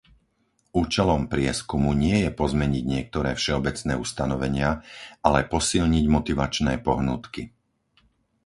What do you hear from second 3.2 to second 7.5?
všeobecné ustanovenia, ale posilniť motivačné pohnútky;